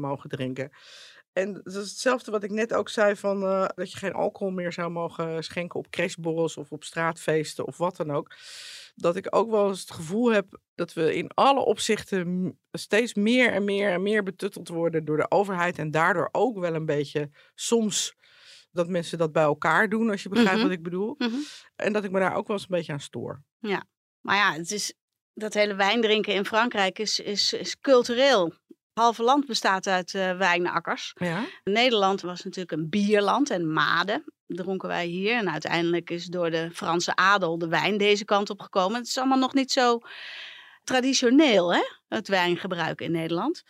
[0.00, 0.70] mogen drinken?
[1.32, 4.52] En dat is hetzelfde wat ik net ook zei van eh, dat je geen alcohol
[4.52, 8.34] meer zou mogen schenken op crashborrels of op straatfeesten of wat dan ook.
[8.94, 13.52] Dat ik ook wel eens het gevoel heb dat we in alle opzichten steeds meer
[13.52, 15.78] en meer en meer betutteld worden door de overheid.
[15.78, 18.14] En daardoor ook wel een beetje soms
[18.70, 20.62] dat mensen dat bij elkaar doen, als je begrijpt Mhm.
[20.62, 21.14] wat ik bedoel.
[21.18, 21.36] Mhm.
[21.76, 23.42] En dat ik me daar ook wel eens een beetje aan stoor.
[24.20, 24.94] Maar ja, het is,
[25.34, 28.54] dat hele wijndrinken in Frankrijk is, is, is cultureel.
[28.92, 31.12] Halve land bestaat uit eh, wijnakkers.
[31.14, 31.44] Ja?
[31.64, 35.36] Nederland was natuurlijk een bierland en maden dronken wij hier.
[35.36, 38.98] En uiteindelijk is door de Franse adel de wijn deze kant op gekomen.
[38.98, 40.00] Het is allemaal nog niet zo
[40.84, 41.82] traditioneel, hè?
[42.12, 43.62] Het wijngebruik in Nederland.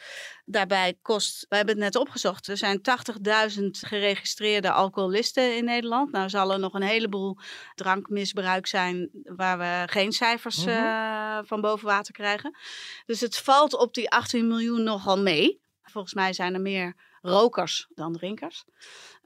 [0.44, 6.12] Daarbij kost, we hebben het net opgezocht, er zijn 80.000 geregistreerde alcoholisten in Nederland.
[6.12, 7.38] Nou zal er nog een heleboel
[7.74, 10.68] drankmisbruik zijn waar we geen cijfers Mhm.
[10.68, 12.56] eh, van boven water krijgen.
[13.06, 15.60] Dus het valt op die 18 miljoen nogal mee.
[15.82, 18.64] Volgens mij zijn er meer rokers dan drinkers.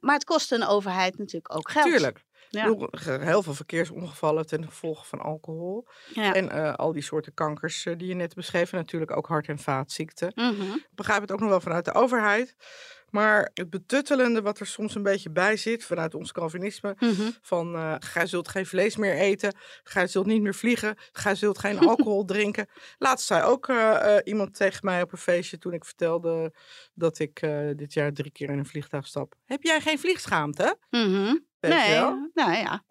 [0.01, 1.87] Maar het kost een overheid natuurlijk ook geld.
[1.87, 2.25] Tuurlijk.
[2.51, 2.75] Ja.
[3.21, 5.87] Heel veel verkeersongevallen ten gevolge van alcohol.
[6.15, 6.35] Ja.
[6.35, 8.73] En eh, al die soorten kankers eh, die je net beschreef.
[8.73, 10.33] Natuurlijk ook hart- en vaatziekten.
[10.35, 10.63] Mhm.
[10.63, 12.57] Ik begrijp het ook nog wel vanuit de overheid.
[13.11, 16.95] Maar het betuttelende wat er soms een beetje bij zit vanuit ons Calvinisme.
[16.99, 17.31] Mhm.
[17.43, 19.57] Van uh, gij zult geen vlees meer eten.
[19.83, 20.97] Gij zult niet meer vliegen.
[21.13, 22.67] Gij zult geen alcohol drinken.
[22.99, 26.55] Laatst zei ook uh, iemand tegen mij op een feestje toen ik vertelde
[26.95, 27.41] dat ik
[27.77, 29.35] dit jaar drie keer in een vliegtuig stap.
[29.45, 30.79] Heb jij geen vliegschaamte?
[30.91, 31.45] Mm -hmm.
[31.61, 32.01] Nee,
[32.35, 32.85] nou ja.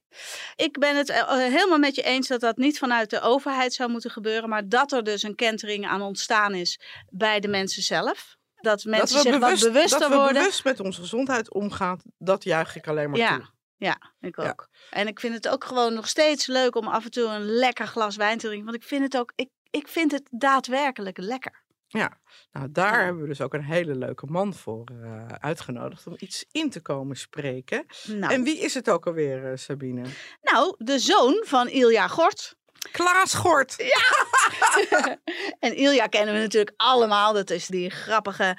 [0.56, 4.12] Ik ben het helemaal met je eens dat dat niet vanuit de overheid zou moeten
[4.12, 8.38] gebeuren, maar dat er dus een kentering aan ontstaan is bij de mensen zelf.
[8.66, 10.34] Dat mensen zich bewust, wat bewuster dat we worden.
[10.34, 13.36] bewust met onze gezondheid omgaan, dat juich ik alleen maar ja.
[13.36, 13.54] toe.
[13.78, 14.46] Ja, ik ook.
[14.46, 14.68] Ja.
[14.90, 17.88] En ik vind het ook gewoon nog steeds leuk om af en toe een lekker
[17.88, 18.66] glas wijn te drinken.
[18.66, 21.64] Want ik vind het ook, ik, ik vind het daadwerkelijk lekker.
[21.88, 22.20] Ja,
[22.52, 26.46] nou daar hebben we dus ook een hele leuke man voor uh, uitgenodigd om iets
[26.52, 27.86] in te komen spreken.
[28.08, 28.34] Nou.
[28.34, 30.04] En wie is het ook alweer, uh, Sabine?
[30.42, 32.56] Nou, de zoon van Ilja Gort.
[32.96, 33.76] Klaas Gort.
[33.78, 35.18] Ja.
[35.60, 37.34] en Ilja kennen we natuurlijk allemaal.
[37.34, 38.58] Dat is die grappige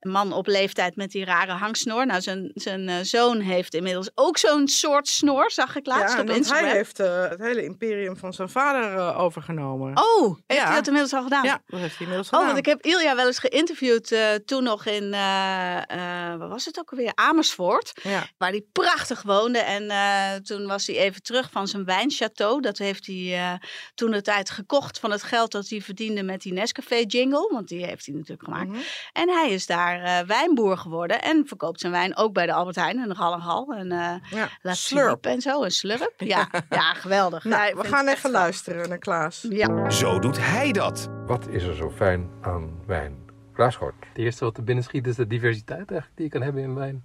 [0.00, 2.06] man op leeftijd met die rare hangsnor.
[2.06, 6.20] Nou, zijn, zijn uh, zoon heeft inmiddels ook zo'n soort snor, zag ik laatst ja,
[6.20, 6.66] op want Instagram.
[6.66, 9.96] hij heeft uh, het hele imperium van zijn vader uh, overgenomen.
[9.96, 10.66] Oh, heeft Ja.
[10.66, 11.44] hij dat inmiddels al gedaan?
[11.44, 12.46] Ja, dat heeft hij inmiddels Oh, gedaan.
[12.46, 16.78] want ik heb Ilja wel eens geïnterviewd uh, toen nog in, uh, wat was het
[16.78, 17.92] ook alweer, Amersfoort.
[18.02, 18.26] Ja.
[18.38, 19.58] Waar hij prachtig woonde.
[19.58, 22.60] En uh, toen was hij even terug van zijn wijnchateau.
[22.60, 23.58] Dat heeft hij
[23.94, 27.48] toen de tijd gekocht van het geld dat hij verdiende met die Nescafé-jingle.
[27.52, 28.68] Want die heeft hij natuurlijk gemaakt.
[28.68, 28.82] Mm -hmm.
[29.12, 31.22] En hij is daar wijnboer geworden.
[31.22, 33.74] En verkoopt zijn wijn ook bij de Albert Heijn en de Gal en Gal.
[33.74, 33.88] En
[34.30, 34.48] ja.
[34.62, 35.26] La Slurp.
[35.26, 35.62] en zo.
[35.62, 36.12] En Slurp.
[36.28, 37.44] Ja, ja geweldig.
[37.44, 39.46] Nou, we gaan even luisteren naar Klaas.
[39.50, 39.90] Ja.
[39.90, 41.08] Zo doet hij dat.
[41.26, 43.26] Wat is er zo fijn aan wijn?
[43.52, 43.94] Klaas Gort.
[44.08, 46.74] Het eerste wat er binnen schiet is de diversiteit eigenlijk die je kan hebben in
[46.74, 47.04] wijn.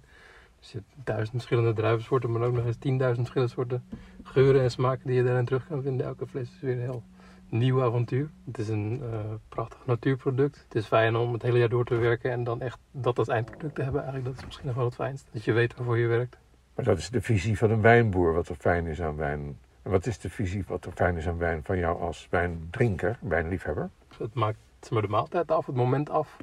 [0.70, 3.84] Je hebt duizend verschillende druivensoorten, maar ook nog eens tienduizend verschillende soorten
[4.22, 6.06] geuren en smaken die je daarin terug kan vinden.
[6.06, 7.02] Elke fles is weer een heel
[7.48, 8.30] nieuw avontuur.
[8.46, 10.64] Het is een uh, prachtig natuurproduct.
[10.64, 13.28] Het is fijn om het hele jaar door te werken en dan echt dat als
[13.28, 14.00] eindproduct te hebben.
[14.00, 15.28] Eigenlijk dat is misschien nog wel het fijnst.
[15.32, 16.38] Dat je weet waarvoor je werkt.
[16.74, 19.58] Maar dat is de visie van een wijnboer, wat er fijn is aan wijn.
[19.82, 23.18] En wat is de visie wat er fijn is aan wijn van jou als wijndrinker,
[23.20, 23.90] wijnliefhebber?
[24.18, 24.58] Het maakt
[24.90, 26.36] maar, de maaltijd af, het moment af.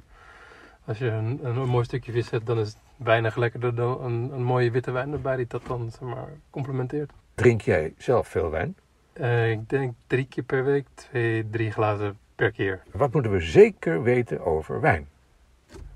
[0.85, 4.03] Als je een, een, een mooi stukje vis hebt, dan is het weinig lekkerder dan
[4.03, 7.11] een, een mooie witte wijn erbij die dat dan zeg maar, complementeert.
[7.35, 8.75] Drink jij zelf veel wijn?
[9.13, 12.83] Uh, ik denk drie keer per week, twee, drie glazen per keer.
[12.91, 15.07] Wat moeten we zeker weten over wijn?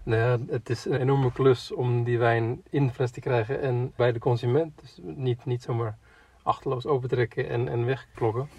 [0.03, 3.61] Nou ja, het is een enorme klus om die wijn in de fles te krijgen
[3.61, 4.79] en bij de consument.
[4.81, 5.97] Dus niet, niet zomaar
[6.43, 8.49] achterloos opentrekken en, en wegklokken.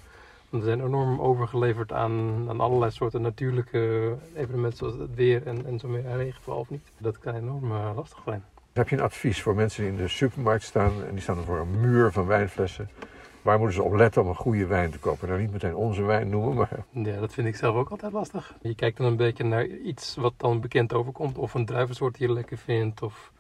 [0.51, 5.67] Want we zijn enorm overgeleverd aan, aan allerlei soorten natuurlijke evenementen zoals het weer en,
[5.67, 6.89] en zo meer en regenval of niet.
[6.99, 8.45] Dat kan enorm uh, lastig zijn.
[8.73, 11.59] Heb je een advies voor mensen die in de supermarkt staan en die staan voor
[11.59, 12.89] een muur van wijnflessen?
[13.43, 15.29] Waar moeten ze op letten om een goede wijn te kopen?
[15.29, 16.85] Nou, niet meteen onze wijn noemen, maar...
[16.91, 18.55] Ja, dat vind ik zelf ook altijd lastig.
[18.61, 21.39] Je kijkt dan een beetje naar iets wat dan bekend overkomt.
[21.39, 23.03] Of een druivensoort die je lekker vindt.
[23.03, 23.33] Of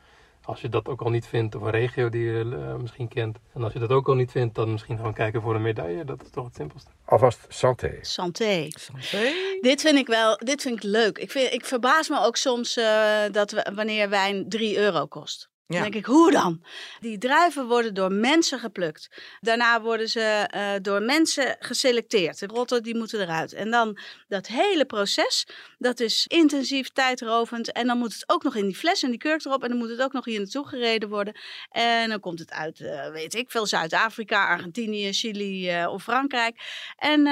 [0.47, 1.55] als je dat ook al niet vindt.
[1.55, 3.39] Of een regio die je uh, misschien kent.
[3.55, 6.05] En als je dat ook al niet vindt, dan misschien gewoon kijken voor een medaille.
[6.05, 6.91] Dat is toch het simpelste.
[7.05, 7.99] Alvast santé.
[8.01, 8.67] Santé.
[8.69, 9.33] Santé.
[9.61, 11.19] Dit vind ik wel, dit vind ik leuk.
[11.19, 15.49] Ik, vind, ik verbaas me ook soms uh, dat we, wanneer wijn 3 euro kost.
[15.69, 15.75] Ja.
[15.75, 16.65] Dan denk ik, hoe dan?
[17.01, 19.09] Die druiven worden door mensen geplukt.
[19.41, 22.39] Daarna worden ze uh, door mensen geselecteerd.
[22.39, 23.53] De rotten die moeten eruit.
[23.53, 23.99] En dan
[24.29, 25.47] dat hele proces,
[25.79, 27.73] dat is intensief, tijdrovend.
[27.73, 29.63] En dan moet het ook nog in die fles en die kurk erop.
[29.63, 31.37] En dan moet het ook nog hier naartoe gereden worden.
[31.71, 36.61] En dan komt het uit, uh, weet ik veel, Zuid-Afrika, Argentinië, Chili uh, of Frankrijk.
[36.97, 37.25] En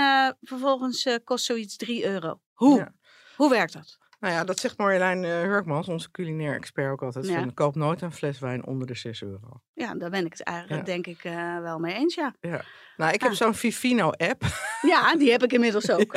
[0.43, 2.41] vervolgens kost zoiets 3 euro.
[2.53, 2.79] Hoe?
[2.79, 2.95] Ja.
[3.37, 3.99] Hoe werkt dat?
[4.25, 7.27] Nou ja, dat zegt Marjolein uh, Hurkmans, onze culinair expert ook altijd.
[7.27, 7.39] Ja.
[7.39, 9.61] Van, koop nooit een fles wijn onder de 6 euro.
[9.75, 10.93] Ja, daar ben ik het eigenlijk, Ja.
[10.93, 12.35] denk ik, uh, wel mee eens, ja.
[12.41, 12.65] Ja.
[12.97, 13.37] Nou, ik heb Ah.
[13.37, 14.43] zo'n Vivino-app.
[14.85, 16.13] Ja, die heb ik inmiddels ook.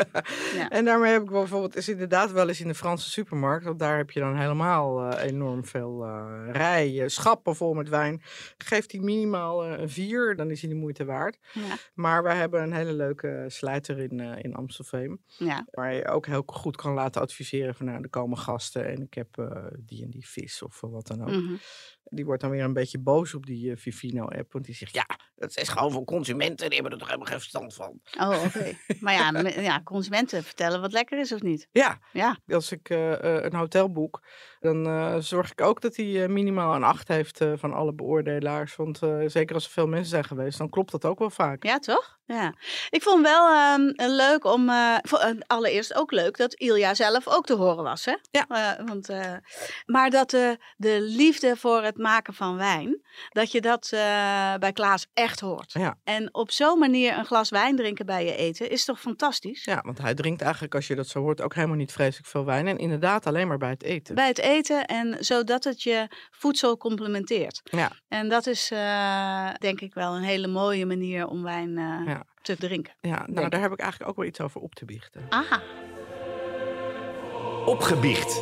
[0.55, 0.69] Ja.
[0.69, 3.65] En daarmee heb ik bijvoorbeeld, is inderdaad wel eens in de Franse supermarkt.
[3.65, 8.21] Want daar heb je dan helemaal uh, enorm veel uh, rijen, schappen vol met wijn.
[8.57, 11.37] Geeft die minimaal een vier, dan is hij de moeite waard.
[11.53, 11.61] Ja.
[11.93, 15.21] Maar wij hebben een hele leuke slijter in, in Amstelveen.
[15.25, 15.65] Ja.
[15.71, 19.13] Waar je ook heel goed kan laten adviseren van nou, er komen gasten en ik
[19.13, 21.29] heb uh, die en die vis of wat dan ook.
[21.29, 21.55] Mhm.
[22.09, 24.51] Die wordt dan weer een beetje boos op die uh, Vivino-app.
[24.53, 26.65] Want die zegt, ja, dat is gewoon voor consumenten.
[26.69, 27.99] Die hebben er toch helemaal geen verstand van.
[28.19, 28.73] Oh, oké.
[28.99, 31.67] maar ja, ja, consumenten vertellen wat lekker is of niet.
[31.71, 32.37] Ja, Ja.
[32.47, 34.21] als ik uh, uh, een hotel boek,
[34.59, 38.75] dan uh, zorg ik ook dat hij minimaal een 8 heeft van alle beoordelaars.
[38.75, 41.63] Want zeker als er veel mensen zijn geweest, dan klopt dat ook wel vaak.
[41.63, 42.15] Ja, toch?
[42.25, 42.53] Ja.
[42.89, 44.69] Ik vond wel um, leuk om,
[45.01, 48.05] voor, allereerst ook leuk dat Ilja zelf ook te horen was.
[48.05, 48.15] Hè?
[48.31, 48.45] Ja.
[48.85, 49.09] Want,
[49.85, 50.29] maar dat
[50.77, 53.99] de liefde voor het het maken van wijn, dat je dat eh,
[54.55, 55.71] bij Klaas echt hoort.
[55.73, 55.97] Ja.
[56.03, 59.63] En op zo'n manier een glas wijn drinken bij je eten is toch fantastisch?
[59.63, 62.45] Ja, want hij drinkt eigenlijk, als je dat zo hoort, ook helemaal niet vreselijk veel
[62.45, 62.67] wijn.
[62.67, 64.15] En inderdaad alleen maar bij het eten.
[64.15, 67.61] Bij het eten en zodat het je voedsel complementeert.
[67.63, 67.91] Ja.
[68.07, 72.23] En dat is eh, denk ik wel een hele mooie manier om wijn eh, Ja.
[72.41, 72.93] te drinken.
[73.01, 75.25] Ja, nou, Denk daar heb ik eigenlijk ook wel iets over op te biechten.
[75.29, 75.61] Aha.
[77.65, 78.41] Opgebiecht.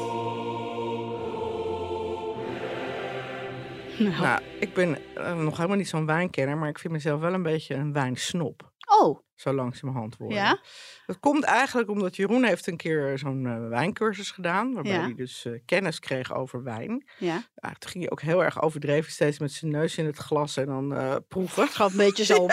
[3.99, 4.21] Nou.
[4.21, 7.43] Nou, ik ben eh, nog helemaal niet zo'n wijnkenner, maar ik vind mezelf wel een
[7.43, 8.71] beetje een wijnsnop.
[9.01, 10.38] Oh, Zo langzamerhand worden.
[10.38, 10.60] Ja?
[11.06, 14.74] Dat komt eigenlijk omdat Jeroen heeft een keer zo'n eh, wijncursus gedaan.
[14.74, 15.02] Waarbij Ja.
[15.02, 17.06] hij dus eh, kennis kreeg over wijn.
[17.17, 17.43] ja.
[17.56, 20.58] Ja, toen ging hij ook heel erg overdreven, steeds met zijn neus in het glas
[20.58, 21.67] en dan eh, proeven.
[21.67, 22.48] Gaat een beetje zo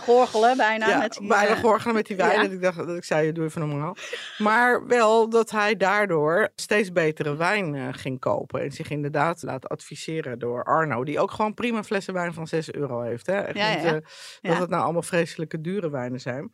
[0.00, 0.88] gorgelen bijna.
[0.88, 2.32] ja, met die, bijna gorgelen met die wijn.
[2.36, 2.42] ja.
[2.42, 3.96] Dat ik dacht dat ik zei, doe even normaal.
[4.38, 8.60] Maar wel dat hij daardoor steeds betere wijn ging kopen.
[8.62, 11.04] En zich inderdaad laat adviseren door Arno.
[11.04, 13.26] Die ook gewoon prima flessen wijn van 6 euro heeft.
[13.26, 13.34] Hè?
[13.40, 13.92] Echt Ja, niet, ja.
[13.92, 14.02] dat
[14.40, 14.60] Ja.
[14.60, 16.52] het nou allemaal vreselijke dure wijnen zijn.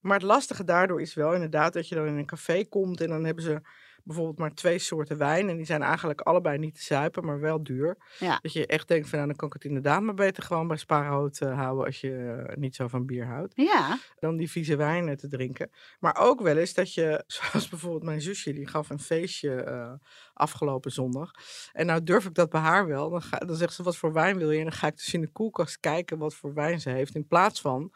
[0.00, 3.00] Maar het lastige daardoor is wel inderdaad dat je dan in een café komt.
[3.00, 3.60] En dan hebben ze
[4.04, 5.48] bijvoorbeeld maar twee soorten wijn.
[5.48, 7.96] En die zijn eigenlijk allebei niet te zuipen, maar wel duur.
[8.18, 8.38] Ja.
[8.42, 10.76] Dat je echt denkt van nou, dan kan ik het inderdaad maar beter gewoon bij
[10.76, 11.84] spaarhout eh, houden.
[11.86, 15.70] Als je eh, niet zo van bier houdt Ja, dan die vieze wijnen te drinken.
[16.00, 19.92] Maar ook wel eens dat je, zoals bijvoorbeeld mijn zusje, die gaf een feestje eh,
[20.34, 21.30] afgelopen zondag.
[21.72, 23.10] En nou durf ik dat bij haar wel.
[23.10, 24.58] Dan, ga, dan zegt ze, wat voor wijn wil je?
[24.58, 27.14] En dan ga ik dus in de koelkast kijken wat voor wijn ze heeft.
[27.14, 27.92] In plaats van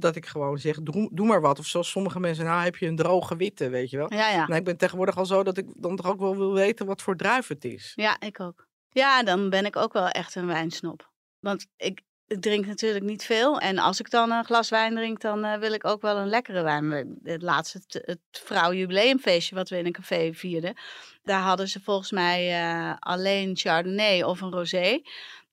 [0.00, 1.58] dat ik gewoon zeg, doe, doe maar wat.
[1.58, 4.12] Of zoals sommige mensen, nou heb je een droge witte, weet je wel.
[4.12, 4.46] ja, ja.
[4.46, 7.02] Nou, ik ben tegenwoordig al zo dat ik dan toch ook wel wil weten wat
[7.02, 7.92] voor druif het is.
[7.94, 8.66] Ja, ik ook.
[8.90, 11.10] Ja, dan ben ik ook wel echt een wijnsnop.
[11.38, 13.60] Want ik, ik drink natuurlijk niet veel.
[13.60, 16.28] En als ik dan een glas wijn drink, dan eh, wil ik ook wel een
[16.28, 17.18] lekkere wijn.
[17.22, 20.74] Het laatste, het, het vrouwjubileumfeestje wat we in een café vierden.
[21.22, 25.00] Daar hadden ze volgens mij eh, alleen Chardonnay of een rosé.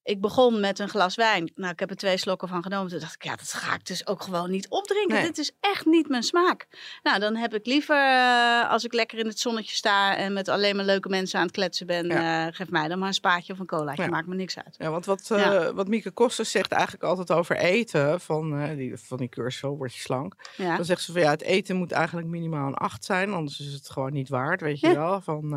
[0.05, 1.51] Ik begon met een glas wijn.
[1.55, 2.89] Nou, ik heb er twee slokken van genomen.
[2.91, 5.15] Toen dacht ik, ja, dat ga ik dus ook gewoon niet opdrinken.
[5.15, 5.23] Nee.
[5.25, 6.67] Dit is echt niet mijn smaak.
[7.03, 10.47] Nou, dan heb ik liever, eh, als ik lekker in het zonnetje sta en met
[10.47, 12.47] alleen maar leuke mensen aan het kletsen ben, Ja.
[12.47, 14.03] eh, geef mij dan maar een spaatje of een colaatje.
[14.03, 14.09] Ja.
[14.09, 14.75] Maakt me niks uit.
[14.77, 15.73] Ja, want wat, eh Ja.
[15.73, 19.93] wat Mieke Kosters zegt eigenlijk altijd over eten, van, die, van die cursus, zo word
[19.93, 20.35] je slank.
[20.57, 23.73] Dan zegt ze van ja, het eten moet eigenlijk minimaal een 8 zijn, anders is
[23.73, 25.21] het gewoon niet waard, weet je wel.
[25.21, 25.49] Van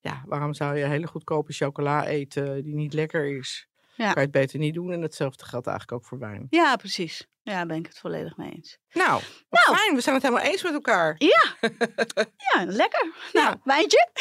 [0.00, 3.68] ja, waarom zou je hele goedkope chocola eten die niet lekker is?
[3.94, 4.04] Ja.
[4.06, 6.46] Kan je het beter niet doen en hetzelfde geldt eigenlijk ook voor wijn.
[6.50, 7.28] ja, precies.
[7.42, 8.78] Ja, daar ben ik het volledig mee eens.
[8.92, 9.76] Nou, Nou.
[9.78, 11.14] fijn, we zijn het helemaal eens met elkaar.
[11.18, 11.54] Ja,
[12.82, 13.12] lekker.
[13.32, 13.42] Ja.
[13.42, 14.08] Nou, wijntje?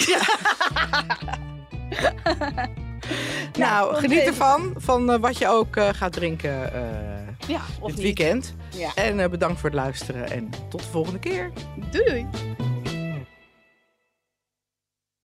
[3.57, 7.99] Nou, tot geniet ervan, van eh, wat je ook eh, gaat drinken eh, Ja, dit
[7.99, 8.55] weekend.
[8.69, 8.91] Ja.
[8.95, 11.51] En bedankt voor het luisteren en tot de volgende keer.
[11.91, 12.27] Doei doei.